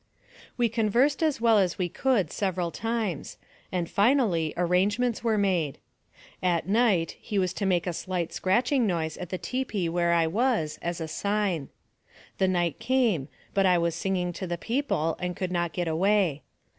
[0.57, 3.37] We conversed as well as we could several times,
[3.71, 5.77] and finally arrangements were made.
[6.41, 10.25] At night he was to make a slight scratching noise at the tipi where I
[10.25, 11.69] was, as a sign.
[12.39, 16.41] The night came, but I was singing to the people, and could not get away.